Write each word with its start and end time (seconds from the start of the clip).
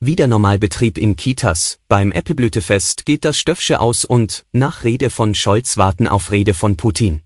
Wieder 0.00 0.28
Normalbetrieb 0.28 0.96
in 0.96 1.16
Kitas, 1.16 1.80
beim 1.88 2.12
Äppelblütefest 2.12 3.04
geht 3.04 3.24
das 3.24 3.36
Stöffsche 3.36 3.80
aus 3.80 4.04
und, 4.04 4.46
nach 4.52 4.84
Rede 4.84 5.10
von 5.10 5.34
Scholz 5.34 5.76
warten 5.76 6.06
auf 6.06 6.30
Rede 6.30 6.54
von 6.54 6.76
Putin. 6.76 7.22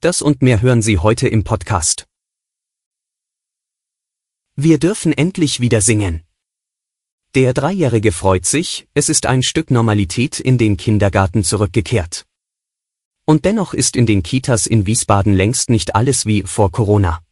Das 0.00 0.22
und 0.22 0.42
mehr 0.42 0.62
hören 0.62 0.80
Sie 0.80 0.98
heute 0.98 1.26
im 1.26 1.42
Podcast. 1.42 2.06
Wir 4.54 4.78
dürfen 4.78 5.12
endlich 5.12 5.58
wieder 5.58 5.80
singen. 5.80 6.22
Der 7.34 7.52
Dreijährige 7.52 8.12
freut 8.12 8.46
sich, 8.46 8.86
es 8.94 9.08
ist 9.08 9.26
ein 9.26 9.42
Stück 9.42 9.72
Normalität 9.72 10.38
in 10.38 10.58
den 10.58 10.76
Kindergarten 10.76 11.42
zurückgekehrt. 11.42 12.26
Und 13.24 13.44
dennoch 13.44 13.74
ist 13.74 13.96
in 13.96 14.06
den 14.06 14.22
Kitas 14.22 14.68
in 14.68 14.86
Wiesbaden 14.86 15.34
längst 15.34 15.68
nicht 15.68 15.96
alles 15.96 16.26
wie 16.26 16.44
vor 16.44 16.70
Corona. 16.70 17.25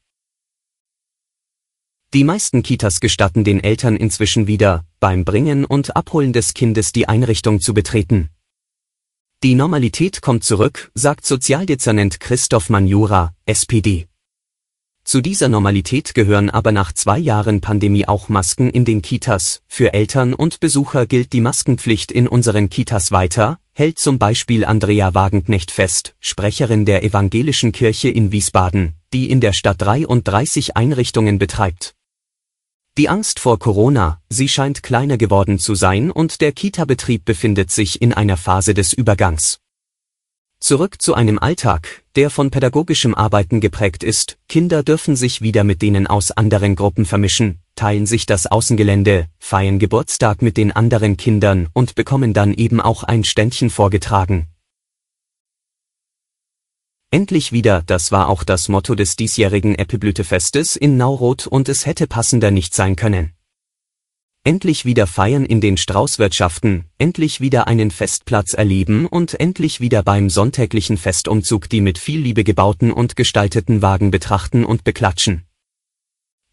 Die 2.14 2.22
meisten 2.22 2.62
Kitas 2.62 3.00
gestatten 3.00 3.42
den 3.42 3.58
Eltern 3.58 3.96
inzwischen 3.96 4.46
wieder, 4.46 4.84
beim 5.00 5.24
Bringen 5.24 5.64
und 5.64 5.96
Abholen 5.96 6.32
des 6.32 6.54
Kindes 6.54 6.92
die 6.92 7.08
Einrichtung 7.08 7.60
zu 7.60 7.74
betreten. 7.74 8.28
Die 9.42 9.56
Normalität 9.56 10.22
kommt 10.22 10.44
zurück, 10.44 10.92
sagt 10.94 11.26
Sozialdezernent 11.26 12.20
Christoph 12.20 12.70
Manjura, 12.70 13.34
SPD. 13.46 14.06
Zu 15.02 15.22
dieser 15.22 15.48
Normalität 15.48 16.14
gehören 16.14 16.50
aber 16.50 16.70
nach 16.70 16.92
zwei 16.92 17.18
Jahren 17.18 17.60
Pandemie 17.60 18.06
auch 18.06 18.28
Masken 18.28 18.70
in 18.70 18.84
den 18.84 19.02
Kitas. 19.02 19.62
Für 19.66 19.92
Eltern 19.92 20.34
und 20.34 20.60
Besucher 20.60 21.06
gilt 21.06 21.32
die 21.32 21.40
Maskenpflicht 21.40 22.12
in 22.12 22.28
unseren 22.28 22.70
Kitas 22.70 23.10
weiter, 23.10 23.58
hält 23.72 23.98
zum 23.98 24.20
Beispiel 24.20 24.64
Andrea 24.64 25.14
Wagenknecht 25.14 25.72
fest, 25.72 26.14
Sprecherin 26.20 26.84
der 26.84 27.02
Evangelischen 27.02 27.72
Kirche 27.72 28.08
in 28.08 28.30
Wiesbaden, 28.30 28.94
die 29.12 29.28
in 29.30 29.40
der 29.40 29.52
Stadt 29.52 29.82
33 29.82 30.76
Einrichtungen 30.76 31.40
betreibt. 31.40 31.96
Die 32.96 33.08
Angst 33.08 33.40
vor 33.40 33.58
Corona, 33.58 34.20
sie 34.28 34.46
scheint 34.46 34.84
kleiner 34.84 35.18
geworden 35.18 35.58
zu 35.58 35.74
sein 35.74 36.12
und 36.12 36.40
der 36.40 36.52
Kita-Betrieb 36.52 37.24
befindet 37.24 37.72
sich 37.72 38.00
in 38.00 38.12
einer 38.12 38.36
Phase 38.36 38.72
des 38.72 38.92
Übergangs. 38.92 39.58
Zurück 40.60 41.02
zu 41.02 41.14
einem 41.14 41.40
Alltag, 41.40 42.04
der 42.14 42.30
von 42.30 42.52
pädagogischem 42.52 43.12
Arbeiten 43.12 43.60
geprägt 43.60 44.04
ist, 44.04 44.38
Kinder 44.48 44.84
dürfen 44.84 45.16
sich 45.16 45.42
wieder 45.42 45.64
mit 45.64 45.82
denen 45.82 46.06
aus 46.06 46.30
anderen 46.30 46.76
Gruppen 46.76 47.04
vermischen, 47.04 47.58
teilen 47.74 48.06
sich 48.06 48.26
das 48.26 48.46
Außengelände, 48.46 49.26
feiern 49.40 49.80
Geburtstag 49.80 50.40
mit 50.40 50.56
den 50.56 50.70
anderen 50.70 51.16
Kindern 51.16 51.68
und 51.72 51.96
bekommen 51.96 52.32
dann 52.32 52.54
eben 52.54 52.80
auch 52.80 53.02
ein 53.02 53.24
Ständchen 53.24 53.70
vorgetragen, 53.70 54.46
Endlich 57.14 57.52
wieder, 57.52 57.80
das 57.86 58.10
war 58.10 58.28
auch 58.28 58.42
das 58.42 58.68
Motto 58.68 58.96
des 58.96 59.14
diesjährigen 59.14 59.76
Äppelblütefestes 59.76 60.74
in 60.74 60.96
Nauroth 60.96 61.46
und 61.46 61.68
es 61.68 61.86
hätte 61.86 62.08
passender 62.08 62.50
nicht 62.50 62.74
sein 62.74 62.96
können. 62.96 63.34
Endlich 64.42 64.84
wieder 64.84 65.06
feiern 65.06 65.46
in 65.46 65.60
den 65.60 65.76
Straußwirtschaften, 65.76 66.86
endlich 66.98 67.40
wieder 67.40 67.68
einen 67.68 67.92
Festplatz 67.92 68.52
erleben 68.52 69.06
und 69.06 69.38
endlich 69.38 69.80
wieder 69.80 70.02
beim 70.02 70.28
sonntäglichen 70.28 70.96
Festumzug 70.96 71.68
die 71.68 71.80
mit 71.80 71.98
viel 71.98 72.18
Liebe 72.18 72.42
gebauten 72.42 72.90
und 72.90 73.14
gestalteten 73.14 73.80
Wagen 73.80 74.10
betrachten 74.10 74.64
und 74.64 74.82
beklatschen. 74.82 75.44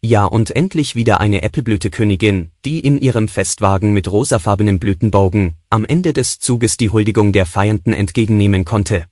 Ja 0.00 0.26
und 0.26 0.54
endlich 0.54 0.94
wieder 0.94 1.20
eine 1.20 1.42
Äppelblütekönigin, 1.42 2.52
die 2.64 2.78
in 2.78 3.00
ihrem 3.00 3.26
Festwagen 3.26 3.92
mit 3.92 4.08
rosafarbenem 4.08 4.78
Blütenbogen 4.78 5.54
am 5.70 5.84
Ende 5.84 6.12
des 6.12 6.38
Zuges 6.38 6.76
die 6.76 6.90
Huldigung 6.90 7.32
der 7.32 7.46
Feiernden 7.46 7.92
entgegennehmen 7.92 8.64
konnte. 8.64 9.06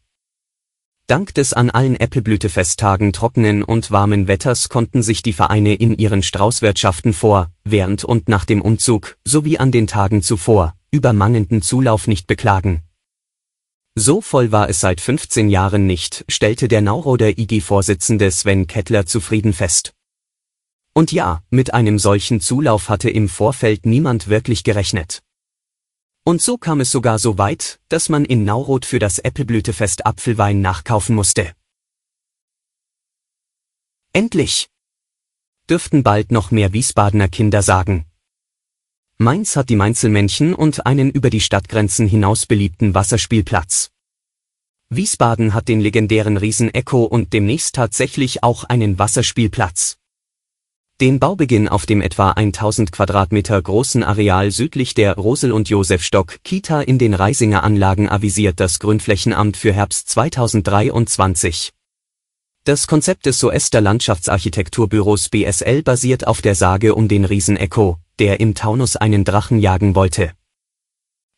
Dank 1.10 1.34
des 1.34 1.52
an 1.52 1.70
allen 1.70 1.96
Äppelblütefesttagen 1.96 3.12
trockenen 3.12 3.64
und 3.64 3.90
warmen 3.90 4.28
Wetters 4.28 4.68
konnten 4.68 5.02
sich 5.02 5.22
die 5.22 5.32
Vereine 5.32 5.74
in 5.74 5.98
ihren 5.98 6.22
Straußwirtschaften 6.22 7.14
vor, 7.14 7.50
während 7.64 8.04
und 8.04 8.28
nach 8.28 8.44
dem 8.44 8.62
Umzug, 8.62 9.18
sowie 9.24 9.58
an 9.58 9.72
den 9.72 9.88
Tagen 9.88 10.22
zuvor, 10.22 10.76
über 10.92 11.12
mangelnden 11.12 11.62
Zulauf 11.62 12.06
nicht 12.06 12.28
beklagen. 12.28 12.82
So 13.96 14.20
voll 14.20 14.52
war 14.52 14.68
es 14.68 14.78
seit 14.78 15.00
15 15.00 15.48
Jahren 15.48 15.84
nicht, 15.84 16.24
stellte 16.28 16.68
der 16.68 16.80
Nauroder 16.80 17.36
IG-Vorsitzende 17.36 18.30
Sven 18.30 18.68
Kettler 18.68 19.04
zufrieden 19.04 19.52
fest. 19.52 19.92
Und 20.94 21.10
ja, 21.10 21.42
mit 21.50 21.74
einem 21.74 21.98
solchen 21.98 22.40
Zulauf 22.40 22.88
hatte 22.88 23.10
im 23.10 23.28
Vorfeld 23.28 23.84
niemand 23.84 24.28
wirklich 24.28 24.62
gerechnet. 24.62 25.24
Und 26.24 26.42
so 26.42 26.58
kam 26.58 26.80
es 26.80 26.90
sogar 26.90 27.18
so 27.18 27.38
weit, 27.38 27.80
dass 27.88 28.08
man 28.08 28.24
in 28.24 28.44
Nauroth 28.44 28.84
für 28.84 28.98
das 28.98 29.18
Äppelblütefest 29.18 30.06
Apfelwein 30.06 30.60
nachkaufen 30.60 31.14
musste. 31.14 31.52
Endlich! 34.12 34.68
Dürften 35.68 36.02
bald 36.02 36.32
noch 36.32 36.50
mehr 36.50 36.72
Wiesbadener 36.72 37.28
Kinder 37.28 37.62
sagen. 37.62 38.06
Mainz 39.18 39.54
hat 39.54 39.68
die 39.68 39.76
Mainzelmännchen 39.76 40.54
und 40.54 40.86
einen 40.86 41.10
über 41.10 41.30
die 41.30 41.40
Stadtgrenzen 41.40 42.08
hinaus 42.08 42.46
beliebten 42.46 42.94
Wasserspielplatz. 42.94 43.90
Wiesbaden 44.88 45.54
hat 45.54 45.68
den 45.68 45.80
legendären 45.80 46.36
Riesen 46.36 46.74
Echo 46.74 47.04
und 47.04 47.32
demnächst 47.32 47.76
tatsächlich 47.76 48.42
auch 48.42 48.64
einen 48.64 48.98
Wasserspielplatz. 48.98 49.99
Den 51.00 51.18
Baubeginn 51.18 51.66
auf 51.66 51.86
dem 51.86 52.02
etwa 52.02 52.32
1000 52.32 52.92
Quadratmeter 52.92 53.62
großen 53.62 54.04
Areal 54.04 54.50
südlich 54.50 54.92
der 54.92 55.14
Rosel- 55.14 55.50
und 55.50 55.70
Josefstock 55.70 56.36
Kita 56.44 56.82
in 56.82 56.98
den 56.98 57.14
Reisinger 57.14 57.64
Anlagen 57.64 58.06
avisiert 58.06 58.60
das 58.60 58.78
Grünflächenamt 58.80 59.56
für 59.56 59.72
Herbst 59.72 60.10
2023. 60.10 61.72
Das 62.64 62.86
Konzept 62.86 63.24
des 63.24 63.38
Soester 63.38 63.80
Landschaftsarchitekturbüros 63.80 65.30
BSL 65.30 65.82
basiert 65.82 66.26
auf 66.26 66.42
der 66.42 66.54
Sage 66.54 66.94
um 66.94 67.08
den 67.08 67.24
Riesen 67.24 67.56
Echo, 67.56 67.96
der 68.18 68.38
im 68.40 68.54
Taunus 68.54 68.96
einen 68.96 69.24
Drachen 69.24 69.58
jagen 69.58 69.94
wollte. 69.94 70.32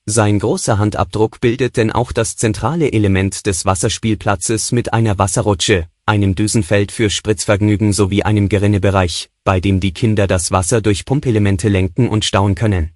Sein 0.06 0.40
großer 0.40 0.78
Handabdruck 0.78 1.38
bildet 1.38 1.76
denn 1.76 1.92
auch 1.92 2.10
das 2.10 2.36
zentrale 2.36 2.92
Element 2.92 3.46
des 3.46 3.64
Wasserspielplatzes 3.64 4.72
mit 4.72 4.92
einer 4.92 5.18
Wasserrutsche, 5.18 5.86
einem 6.04 6.34
Düsenfeld 6.34 6.90
für 6.90 7.10
Spritzvergnügen 7.10 7.92
sowie 7.92 8.24
einem 8.24 8.48
Gerinnebereich, 8.48 9.30
bei 9.44 9.60
dem 9.60 9.80
die 9.80 9.92
Kinder 9.92 10.26
das 10.26 10.50
Wasser 10.50 10.80
durch 10.80 11.04
Pumpelemente 11.04 11.68
lenken 11.68 12.08
und 12.08 12.24
stauen 12.24 12.54
können. 12.54 12.92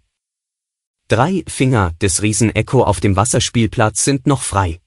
Drei 1.08 1.44
Finger 1.46 1.92
des 2.00 2.22
Riesen 2.22 2.54
Echo 2.54 2.82
auf 2.82 3.00
dem 3.00 3.16
Wasserspielplatz 3.16 4.04
sind 4.04 4.26
noch 4.26 4.42
frei. 4.42 4.80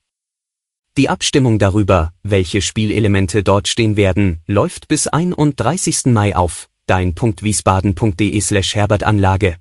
Die 0.98 1.08
Abstimmung 1.08 1.60
darüber, 1.60 2.12
welche 2.24 2.62
Spielelemente 2.62 3.42
dort 3.42 3.68
stehen 3.68 3.96
werden, 3.96 4.42
läuft 4.48 4.90
bis 4.90 5.08
31. 5.08 6.08
Mai 6.08 6.36
auf, 6.36 6.70
dein.wiesbaden.de 6.88 8.42
slash 8.42 8.76
herbertanlage. 8.76 9.58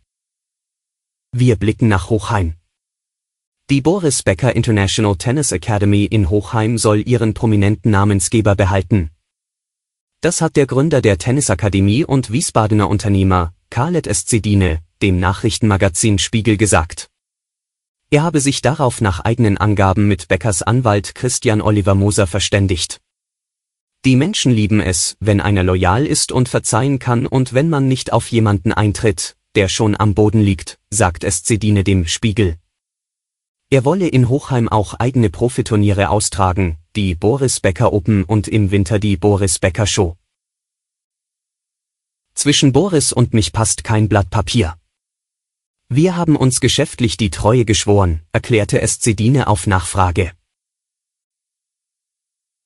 Wir 1.30 1.56
blicken 1.56 1.88
nach 1.88 2.10
Hochheim. 2.10 2.54
Die 3.70 3.82
Boris 3.82 4.22
Becker 4.22 4.56
International 4.56 5.14
Tennis 5.14 5.52
Academy 5.52 6.06
in 6.06 6.30
Hochheim 6.30 6.78
soll 6.78 7.06
ihren 7.06 7.34
prominenten 7.34 7.90
Namensgeber 7.90 8.56
behalten. 8.56 9.10
Das 10.20 10.40
hat 10.40 10.56
der 10.56 10.66
Gründer 10.66 11.00
der 11.00 11.16
Tennisakademie 11.16 12.04
und 12.04 12.32
Wiesbadener 12.32 12.88
Unternehmer, 12.88 13.54
Khaled 13.70 14.08
Escedine, 14.08 14.80
dem 15.00 15.20
Nachrichtenmagazin 15.20 16.18
Spiegel 16.18 16.56
gesagt. 16.56 17.08
Er 18.10 18.24
habe 18.24 18.40
sich 18.40 18.60
darauf 18.60 19.00
nach 19.00 19.20
eigenen 19.20 19.58
Angaben 19.58 20.08
mit 20.08 20.26
Beckers 20.26 20.62
Anwalt 20.62 21.14
Christian 21.14 21.60
Oliver 21.60 21.94
Moser 21.94 22.26
verständigt. 22.26 23.00
Die 24.04 24.16
Menschen 24.16 24.50
lieben 24.50 24.80
es, 24.80 25.16
wenn 25.20 25.40
einer 25.40 25.62
loyal 25.62 26.04
ist 26.04 26.32
und 26.32 26.48
verzeihen 26.48 26.98
kann 26.98 27.24
und 27.24 27.52
wenn 27.52 27.68
man 27.68 27.86
nicht 27.86 28.12
auf 28.12 28.26
jemanden 28.32 28.72
eintritt, 28.72 29.36
der 29.54 29.68
schon 29.68 29.94
am 29.96 30.14
Boden 30.14 30.40
liegt, 30.40 30.80
sagt 30.90 31.22
Escedine 31.22 31.84
dem 31.84 32.08
Spiegel. 32.08 32.56
Er 33.70 33.84
wolle 33.84 34.08
in 34.08 34.30
Hochheim 34.30 34.66
auch 34.70 34.94
eigene 34.94 35.28
Profiturniere 35.28 36.08
austragen, 36.08 36.78
die 36.96 37.14
Boris 37.14 37.60
Becker 37.60 37.92
Open 37.92 38.24
und 38.24 38.48
im 38.48 38.70
Winter 38.70 38.98
die 38.98 39.18
Boris 39.18 39.58
Becker 39.58 39.86
Show. 39.86 40.16
Zwischen 42.32 42.72
Boris 42.72 43.12
und 43.12 43.34
mich 43.34 43.52
passt 43.52 43.84
kein 43.84 44.08
Blatt 44.08 44.30
Papier. 44.30 44.78
Wir 45.90 46.16
haben 46.16 46.34
uns 46.34 46.60
geschäftlich 46.60 47.18
die 47.18 47.28
Treue 47.28 47.66
geschworen, 47.66 48.22
erklärte 48.32 48.80
es 48.80 49.00
Zedine 49.00 49.48
auf 49.48 49.66
Nachfrage. 49.66 50.32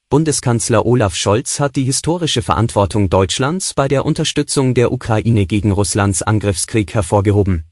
Bundeskanzler 0.09 0.87
Olaf 0.87 1.17
Scholz 1.17 1.59
hat 1.59 1.75
die 1.75 1.85
historische 1.85 2.43
Verantwortung 2.43 3.11
Deutschlands 3.11 3.75
bei 3.75 3.89
der 3.89 4.05
Unterstützung 4.05 4.75
der 4.75 4.93
Ukraine 4.93 5.47
gegen 5.47 5.73
Russlands 5.73 6.23
Angriffskrieg 6.23 6.95
hervorgehoben. 6.95 7.65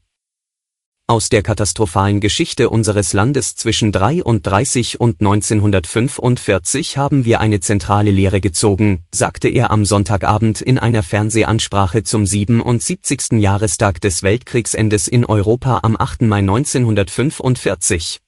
Aus 1.11 1.27
der 1.27 1.43
katastrophalen 1.43 2.21
Geschichte 2.21 2.69
unseres 2.69 3.11
Landes 3.11 3.57
zwischen 3.57 3.91
33 3.91 5.01
und 5.01 5.19
1945 5.19 6.95
haben 6.95 7.25
wir 7.25 7.41
eine 7.41 7.59
zentrale 7.59 8.11
Lehre 8.11 8.39
gezogen, 8.39 9.03
sagte 9.13 9.49
er 9.49 9.71
am 9.71 9.83
Sonntagabend 9.83 10.61
in 10.61 10.79
einer 10.79 11.03
Fernsehansprache 11.03 12.03
zum 12.03 12.25
77. 12.25 13.41
Jahrestag 13.41 13.99
des 13.99 14.23
Weltkriegsendes 14.23 15.09
in 15.09 15.25
Europa 15.25 15.81
am 15.83 15.97
8. 15.99 16.21
Mai 16.21 16.37
1945. 16.37 18.21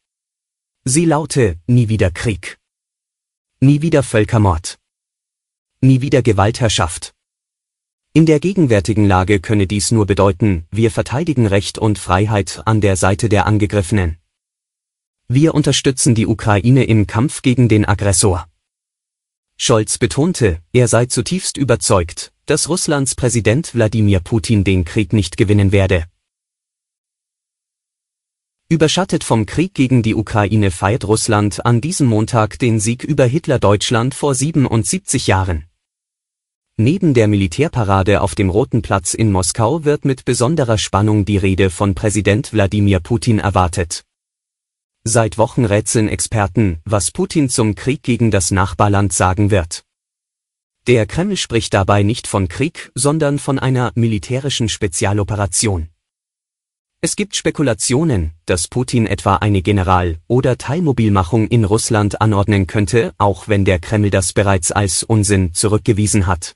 Sie 0.83 1.05
laute, 1.05 1.55
nie 1.67 1.87
wieder 1.87 2.11
Krieg. 2.11 2.57
Nie 3.61 3.81
wieder 3.81 4.03
Völkermord. 4.03 4.77
Nie 5.79 6.01
wieder 6.01 6.21
Gewaltherrschaft. 6.21 7.13
In 8.15 8.27
der 8.27 8.39
gegenwärtigen 8.39 9.05
Lage 9.05 9.39
könne 9.39 9.65
dies 9.65 9.89
nur 9.89 10.05
bedeuten, 10.05 10.67
wir 10.69 10.91
verteidigen 10.91 11.47
Recht 11.47 11.79
und 11.79 11.97
Freiheit 11.97 12.61
an 12.65 12.79
der 12.79 12.95
Seite 12.95 13.27
der 13.27 13.47
Angegriffenen. 13.47 14.17
Wir 15.27 15.55
unterstützen 15.55 16.13
die 16.13 16.27
Ukraine 16.27 16.83
im 16.83 17.07
Kampf 17.07 17.41
gegen 17.41 17.67
den 17.69 17.85
Aggressor. 17.85 18.47
Scholz 19.57 19.97
betonte, 19.97 20.61
er 20.73 20.87
sei 20.87 21.07
zutiefst 21.07 21.57
überzeugt, 21.57 22.31
dass 22.45 22.69
Russlands 22.69 23.15
Präsident 23.15 23.73
Wladimir 23.73 24.19
Putin 24.19 24.63
den 24.63 24.85
Krieg 24.85 25.11
nicht 25.11 25.35
gewinnen 25.35 25.71
werde. 25.71 26.05
Überschattet 28.69 29.23
vom 29.23 29.47
Krieg 29.47 29.73
gegen 29.73 30.03
die 30.03 30.13
Ukraine 30.13 30.69
feiert 30.69 31.05
Russland 31.05 31.65
an 31.65 31.81
diesem 31.81 32.05
Montag 32.05 32.59
den 32.59 32.79
Sieg 32.79 33.03
über 33.03 33.25
Hitler-Deutschland 33.25 34.13
vor 34.13 34.35
77 34.35 35.25
Jahren. 35.25 35.65
Neben 36.77 37.13
der 37.13 37.27
Militärparade 37.27 38.21
auf 38.21 38.33
dem 38.33 38.49
Roten 38.49 38.81
Platz 38.81 39.13
in 39.13 39.31
Moskau 39.31 39.85
wird 39.85 40.05
mit 40.05 40.25
besonderer 40.25 40.79
Spannung 40.79 41.23
die 41.23 41.37
Rede 41.37 41.69
von 41.69 41.93
Präsident 41.93 42.51
Wladimir 42.51 42.99
Putin 42.99 43.37
erwartet. 43.37 44.05
Seit 45.03 45.37
Wochen 45.37 45.65
rätseln 45.65 46.09
Experten, 46.09 46.79
was 46.83 47.11
Putin 47.11 47.47
zum 47.47 47.75
Krieg 47.75 48.01
gegen 48.01 48.31
das 48.31 48.49
Nachbarland 48.49 49.13
sagen 49.13 49.51
wird. 49.51 49.83
Der 50.87 51.05
Kreml 51.05 51.37
spricht 51.37 51.75
dabei 51.75 52.01
nicht 52.01 52.25
von 52.25 52.47
Krieg, 52.47 52.91
sondern 52.95 53.37
von 53.37 53.59
einer 53.59 53.91
militärischen 53.93 54.67
Spezialoperation. 54.67 55.89
Es 57.01 57.15
gibt 57.15 57.35
Spekulationen, 57.35 58.31
dass 58.47 58.67
Putin 58.67 59.05
etwa 59.05 59.35
eine 59.35 59.61
General- 59.61 60.17
oder 60.25 60.57
Teilmobilmachung 60.57 61.49
in 61.49 61.65
Russland 61.65 62.19
anordnen 62.19 62.65
könnte, 62.65 63.13
auch 63.19 63.47
wenn 63.47 63.63
der 63.63 63.77
Kreml 63.77 64.09
das 64.09 64.33
bereits 64.33 64.71
als 64.71 65.03
Unsinn 65.03 65.53
zurückgewiesen 65.53 66.25
hat. 66.25 66.55